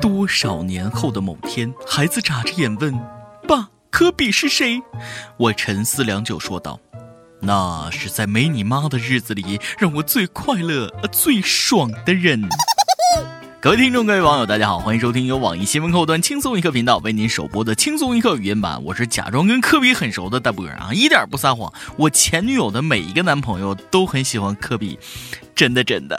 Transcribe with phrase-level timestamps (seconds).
[0.00, 2.92] 多少年后的某天，孩子眨着眼问
[3.46, 4.80] ：“爸，科比是谁？”
[5.36, 6.78] 我沉思良久，说道
[7.40, 12.48] ：“那是在没你妈的日子里，让我最快乐、最爽的人。
[13.60, 18.82] ”各位听众，各位网友，大家好，欢迎收听由网易新闻客户端轻松一刻频道为您首播的轻松一刻语音版。
[18.84, 21.70] 我是假装跟科比很熟的大波儿啊，一点不撒谎。
[21.98, 24.98] 我前女友的每一个男朋友都很喜欢科比，
[25.54, 26.18] 真的真的。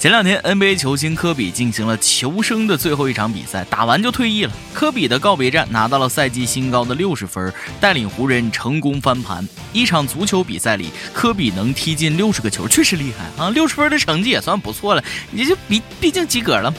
[0.00, 4.52] 前两天，NBA 球星科比进行了求生的最后一场比赛，打完就退役了。
[4.72, 9.46] 科比的告别战拿到了赛季新高的六十分，带领湖人成功翻盘。
[9.74, 13.50] 一场足球比赛里，科比能踢进六十个球，确实厉害啊！
[13.50, 16.72] 六十分的成绩也算不错了，也就毕毕竟及格了。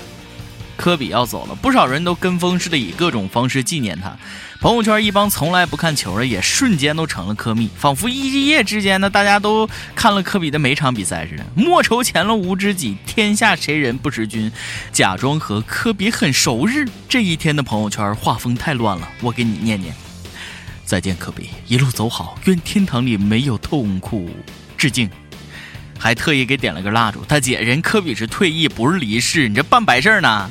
[0.82, 4.18] 科比要走了，不少人都跟风似的以各种方式纪念他。
[4.60, 11.46] 朋友圈一帮从来不看球的也瞬间都成了科迷，仿佛一夜之间呢，大家都看了科比的每场比赛似的。
[11.56, 14.52] 莫愁前路无知己，天下谁人不识君？
[14.92, 19.08] 假装和科比很熟日，这一天的朋友圈画风太乱了。
[19.22, 19.94] 我给你念念：
[20.84, 24.32] 再见，科比，一路走好，愿天堂里没有痛苦。
[24.76, 25.08] 致敬。
[26.00, 27.24] 还特意给点了个蜡烛。
[27.26, 30.50] 大姐，人科比是退役，不是离世，你这办白事呢？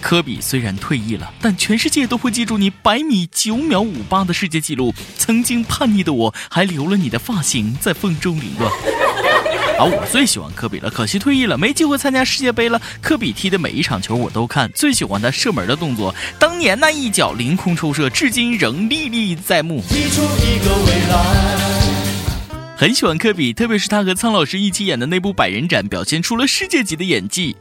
[0.00, 4.94] 科比虽然退役了，但全世界都会记住你百米九秒五八的世界纪录。
[5.16, 8.72] 曾经叛逆的我，还留了你的发型在风中凌乱。
[9.78, 12.80] 啊，我最喜欢科比了，可惜退役了，没机会参加世界杯了。
[13.00, 19.82] 科比踢的每一场球我都看，最喜欢他射门的动作，当年那一脚凌空抽射，至今仍历历在目。
[19.88, 21.80] 踢出一个未来。
[22.76, 27.54] 很喜欢科比，特别是他和苍老师一起演的那部《百人斩》，表现出了世界级的演技。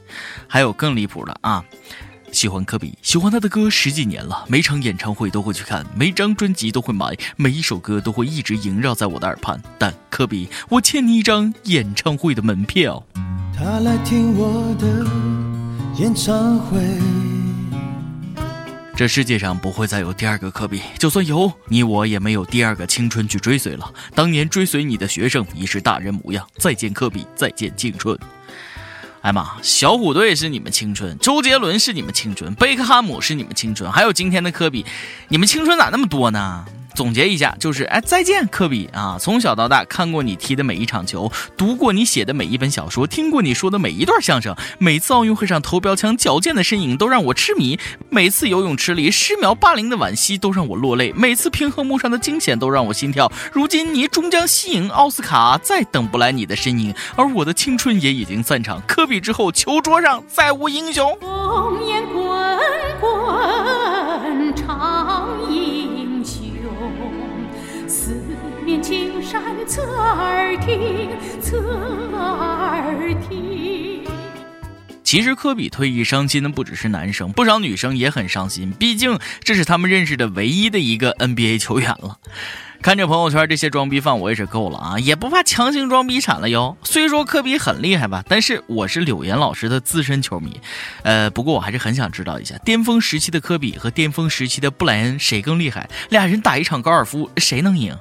[0.48, 1.64] 还有更离谱的啊！
[2.32, 9.62] 喜欢科比，喜欢他的歌十几年了，每场演唱会都会去看，每张专辑都会买，每一首歌都会一直萦绕在我的耳畔。
[9.78, 13.04] 但科比，我欠你一张演唱会的门票。
[13.56, 15.06] 他来听我的
[16.02, 16.80] 演唱会。
[18.96, 23.94] 这世界上不会再有第二个科比，就算有，你我也没有第二个青春去追随了。
[24.14, 28.18] 当年追随你的学生已是大人模样，再见科比，再见青春。
[29.22, 34.86] 哎妈，小虎队是你们青春，周杰伦是你们青春，贝克汉姆是你们青春，还有今天的科比，
[35.28, 36.66] 你们青春咋那么多呢？
[36.94, 39.18] 总结一下，就是哎，再见，科比啊！
[39.20, 47.80] 从小到大看过你踢的每一场球，读过你写的每一本小说，听过你说的每一段相声，每次奥运会上投标枪矫健的身影都让我痴迷，
[48.10, 53.32] 每次游泳池里十秒霸凌的惋惜都让我落泪，每次平衡木上的惊险都让我心跳。
[53.54, 58.82] 如今你终将息影奥斯卡，再等不来你的身影，而我的青春也已经散场。
[58.88, 61.18] 科比之后，球桌上再无英雄。
[61.22, 62.26] 烽烟滚
[63.00, 63.10] 滚，
[68.82, 71.10] 青山侧耳听，
[71.42, 71.60] 侧
[72.16, 74.06] 耳听。
[75.04, 78.72] 其实科比退役伤心的不只是男生，不少女生也很伤心。
[78.78, 82.18] 毕竟这是他们认识的唯一的一个 NBA 球员了。
[82.82, 85.00] 看着朋友圈这些装逼犯，我也是够了啊！
[85.00, 86.78] 也不怕强行装逼惨了哟。
[86.84, 90.62] 虽说科比很厉害吧，但是我是柳岩老师的资深球迷。
[91.04, 95.90] 呃，不过我还是很想知道一下，巅峰时期的科比和巅峰时期的布莱恩谁更厉害？
[96.10, 97.94] 俩人打一场高尔夫，谁能赢？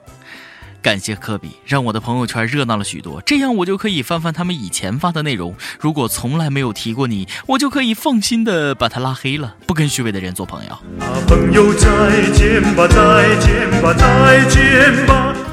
[0.81, 5.55] 感谢科比，让我的朋友圈热闹了许多，这样我就可以翻翻他们以前发的内容。
[5.81, 10.71] 如果从来没有提过你，我就可以放心的把他拉黑了，不跟虚伪的人做朋友。
[10.71, 15.48] 啊朋友再见吧，再见吧，再见吧。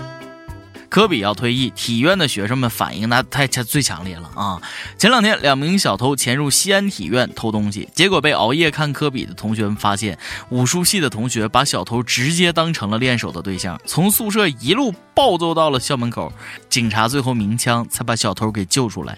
[0.95, 4.61] 科比要退役，体院的学生们反应那太强最强烈了啊！
[4.97, 10.17] 前两天，两名小偷潜入西安体院偷东西，结果被熬夜看科比的同学们发现。
[10.51, 16.31] 武术系的同学把小偷直接当成了练手的对象，从宿舍一路暴揍到了校门口，
[16.69, 19.17] 警察最后鸣枪才把小偷给救出来。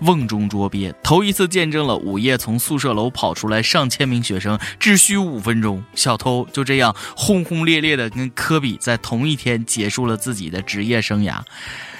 [0.00, 11.40] 瓮中捉鳖，头一次见证了午夜从宿舍楼跑出来上千名学生，只需五分钟，小偷就这样轰轰烈烈的跟科比在同一天结束了自己的职业生涯。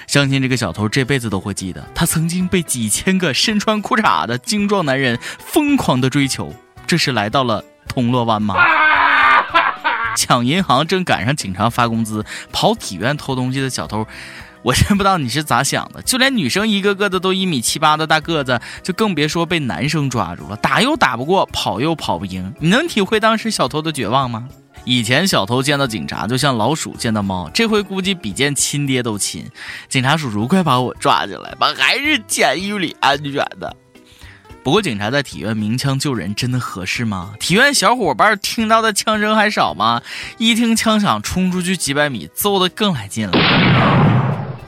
[0.07, 6.53] 相信这个小偷这辈子都会记得，他曾经被几千个身穿裤衩的精壮男人疯狂的追求。
[6.85, 8.55] 这是来到了铜锣湾吗？
[10.15, 14.05] 抢银行正赶上警察发工资，跑体院偷东西的小偷。
[14.65, 22.51] 我真不知道你是咋想的，就连女生一个个的都一米七八的大个子，就更别说被男生抓住了，打又打不过，跑又跑不赢。
[22.59, 24.49] 你能体会当时小偷的绝望吗？
[24.83, 29.45] 以前小偷见到警察就像老鼠见到猫，这回估计比见亲爹都亲。
[29.87, 33.75] 警察叔叔，快把我抓进来吧，还是监狱里安全的。
[34.63, 37.35] 不过警察在体院鸣枪救人真的合适吗？
[37.39, 40.01] 体院小伙伴听到的枪声还少吗？
[40.39, 44.14] 一听枪响，冲出去几百米，揍的更来劲了。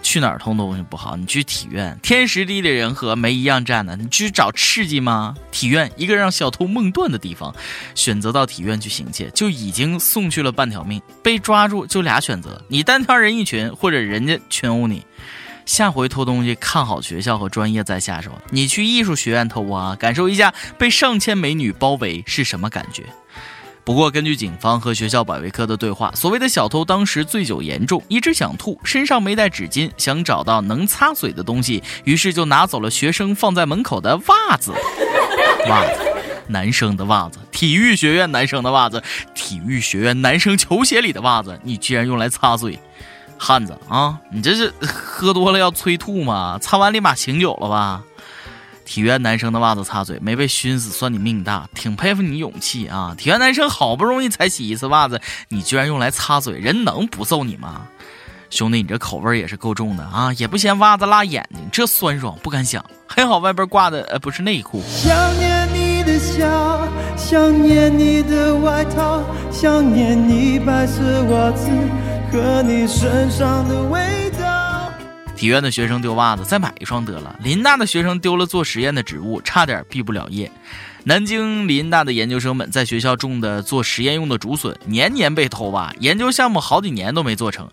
[0.07, 1.17] 去哪儿偷东西不好？
[1.17, 3.97] 你去体院，天时地利人和没一样占的。
[3.97, 5.35] 你去找刺激吗？
[5.51, 7.53] 体院一个让小偷梦断的地方，
[7.93, 11.01] 选择到体院去行窃，就已经送去了半条命。
[11.21, 15.05] 被抓住就俩选择：你单挑人一群，或者人家群殴你。
[15.65, 18.31] 下回偷东西，看好学校和专业再下手。
[18.49, 23.03] 你去艺术学院偷啊，感受一下被上千美女包围是什么感觉。
[23.87, 34.73] 不过，根据警方和学校保卫科的对话，所谓的小偷当时醉酒严重，一直想吐，身上没带纸巾，想找到能擦嘴的东西，于是就拿走了学生放在门口的袜子。
[35.69, 36.01] 袜子，
[36.47, 39.01] 男生的袜子，体育学院男生的袜子，
[39.33, 42.77] 体育学院男生球鞋里的袜子，你居然用来擦嘴，
[43.37, 46.59] 汉子啊，你这是喝多了要催吐吗？
[46.61, 48.03] 擦完立马醒酒了吧？
[48.87, 53.13] 体院男生的袜子擦嘴没被熏死，算你命大，挺佩服你勇气啊！
[53.17, 55.19] 体院男生好不容易才洗一次袜子，
[55.49, 57.81] 你居然用来擦嘴，人能不揍你吗？
[58.49, 60.31] 兄弟，你这口味也是够重的啊！
[60.37, 62.83] 也不嫌袜子辣眼睛，这酸爽不敢想。
[63.05, 64.81] 还好外边挂的呃不是内裤。
[64.87, 66.87] 想念你的笑，
[67.17, 71.69] 想念你的外套，想念你白色袜子
[72.31, 74.16] 和你身上的味。
[75.37, 77.39] 体院的学生丢袜子，再买一双得了。
[77.41, 80.51] 林大的学生丢了做实验的植物，差点毕不了业。
[81.03, 87.69] 南京林大的研究生们在学校种的做实验用的竹笋，年年被偷挖，研究项目好几年都没做成。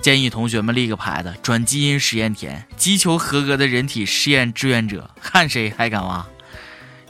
[0.00, 6.24] 建议同学们立个牌子：转基因实验田，击求合格的人体试验志愿者，看谁还敢挖。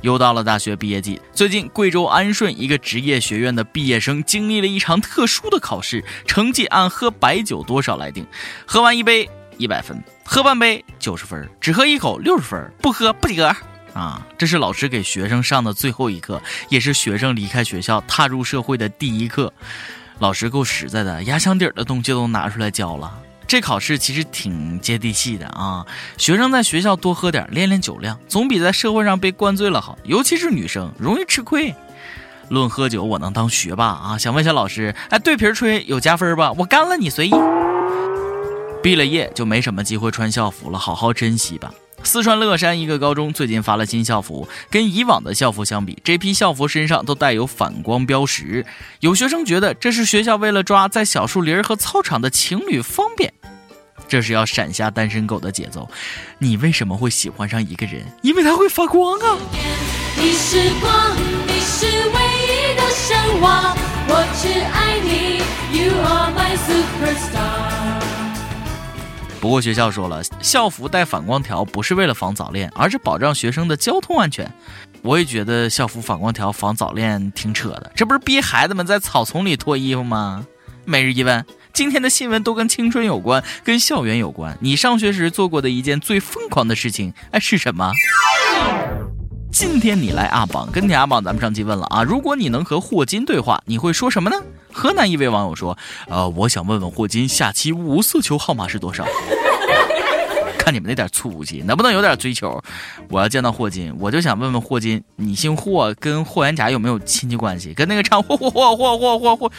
[0.02, 8.26] 又到了大学毕业季，最近贵州安顺一个职业学院的毕业生经历了一场特殊的考试，成绩按喝白酒多少来定，
[8.64, 9.28] 喝完一杯。
[9.60, 13.54] 一百分，喝半杯九十分，只喝一口六十分，不喝不及格
[13.92, 14.26] 啊！
[14.38, 16.40] 这是老师给学生上的最后一课，
[16.70, 19.52] 也是学生离开学校踏入社会的第一课。
[20.18, 23.12] 老师够实在的，压箱底儿的东西都拿出来教了。
[23.46, 25.84] 这考试其实挺接地气的啊！
[26.16, 29.98] 学生在学校多喝点，练练酒量，总比在社会上被灌醉了好。
[30.04, 31.74] 尤其是女生，容易吃亏。
[32.48, 34.16] 论喝酒，我能当学霸啊！
[34.16, 36.50] 想问一下老师，哎，对瓶吹有加分吧？
[36.52, 37.34] 我干了，你随意。
[38.82, 41.72] 毕了业就没什么机会穿校服了，好好珍惜吧。
[42.02, 48.64] 四川乐山一个高中最近发了新校服，跟以往的校服相比，这批校服身上都带有反光标识。
[49.00, 53.30] 有学生觉得这是学校为了抓在小树林和操场的情侣方便，
[54.08, 55.86] 这是要闪下单身狗的节奏。
[56.38, 58.02] 你为什么会喜欢上一个人？
[58.22, 59.36] 因为他会发光啊！
[60.16, 61.16] 你是光，
[61.46, 61.86] 你是
[69.40, 74.52] 不过学校说了，校服带反光条不是为了防早恋，而是保障学生的交通安全。
[75.00, 80.46] 我也觉得校服反光条防早恋挺扯的，这不是逼孩子们在草丛里脱衣服吗？
[80.84, 81.42] 每日一问，
[81.72, 84.56] 今天的新闻都跟青春有关，跟校园有关。
[84.60, 87.90] 你上学时做过的一件最疯狂的事情，哎是什么？
[89.52, 94.36] 今天你来阿榜，跟你阿榜，咱们上期问了啊，如果你能和霍金对话，你会说什么呢？
[94.72, 95.76] 河南一位网友说
[96.08, 99.04] ：“呃，我想问问霍金，下期五色球号码是多少？
[100.58, 102.62] 看你们那点粗气，能不能有点追求？
[103.08, 107.74] 我要见到霍金，我就想问问霍金，你姓霍，跟霍元甲有没有亲戚关系？
[107.74, 109.52] 跟那个唱霍霍霍霍霍霍霍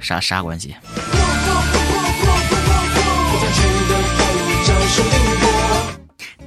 [0.00, 0.74] 啥啥关系？”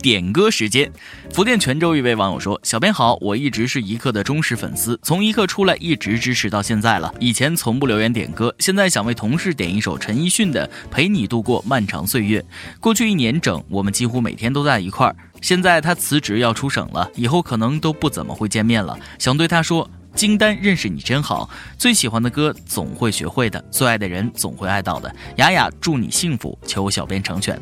[0.05, 0.91] 点歌时间，
[1.33, 7.11] 福建泉州一位网友说：“小编好，我一直是一刻的忠实粉丝，从一刻出来一直支持到现在了。
[7.19, 12.39] 以前从不留言点歌，现在想为同事点一首陈奕迅的《陪你度过漫长岁月》。
[12.79, 15.15] 过去一年整，我们几乎每天都在一块儿。
[15.41, 18.95] 现在他辞职要出省了，以后可能都不怎么会见面了。
[19.17, 25.13] 想对他说。”金丹认识你真好，最喜欢的歌总会学会的，最爱的人总会爱到的。
[25.35, 27.61] 雅雅祝你幸福，求小编成全。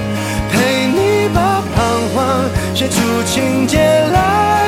[2.81, 2.95] 写出
[3.27, 4.65] 情节来。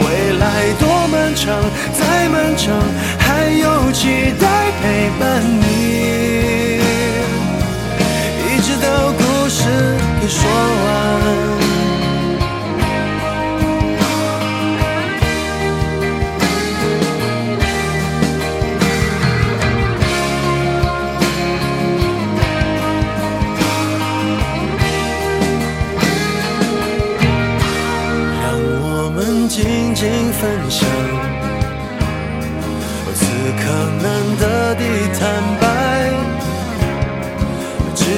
[0.00, 1.54] 未来多漫长，
[1.96, 2.74] 再漫长，
[3.16, 6.80] 还有期待陪伴你，
[8.42, 9.62] 一直到故事
[10.20, 11.25] 给说完。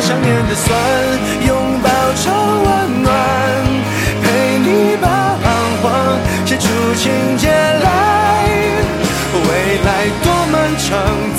[0.00, 0.68] 想念的酸
[1.46, 1.88] 拥抱
[2.22, 2.32] 成
[2.64, 3.12] 温暖，
[4.22, 5.06] 陪你把
[5.42, 5.44] 彷
[5.82, 5.84] 徨
[6.46, 6.64] 写出
[6.94, 7.86] 情节来。
[9.32, 9.48] 未
[9.84, 9.88] 来
[10.22, 10.88] 多漫长，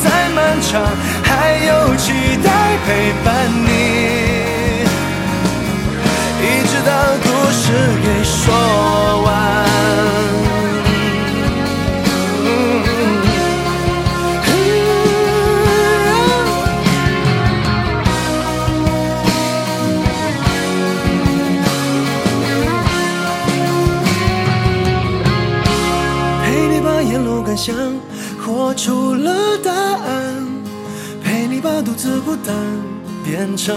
[0.03, 0.81] 再漫长，
[1.23, 2.13] 还有期
[2.43, 3.67] 待陪伴你。
[6.43, 6.91] 一直到
[7.23, 7.63] 故事
[8.03, 8.53] 给说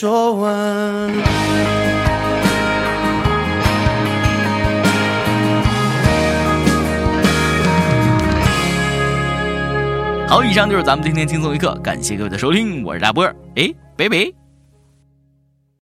[0.00, 0.50] 说完。
[10.26, 14.39] 好，以上就是咱们今天轻松一刻，感谢各位的收听，我是大波儿，哎，拜拜。